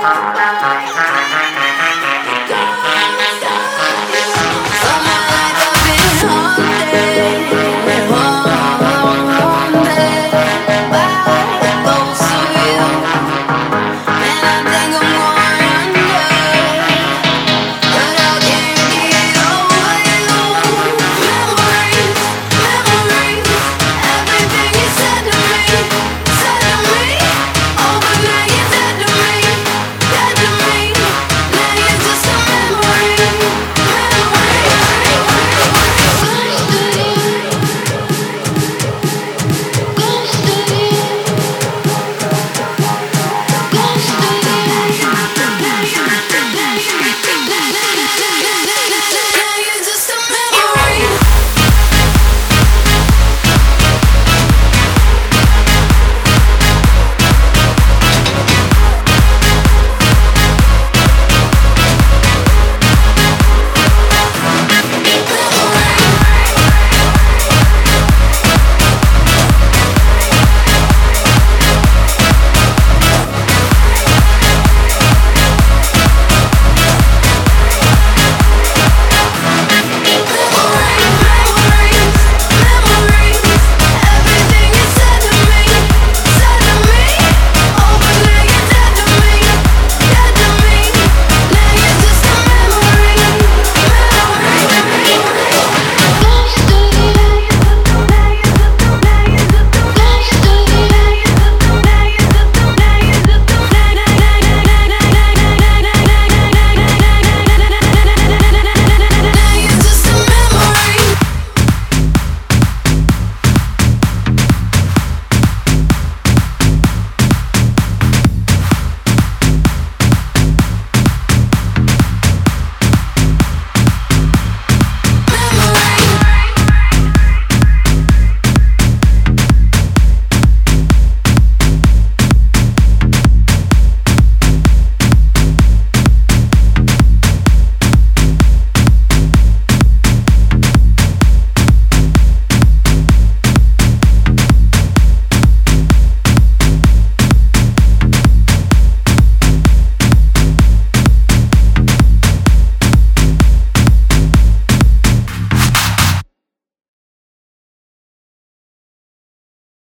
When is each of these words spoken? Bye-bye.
Bye-bye. 0.00 0.99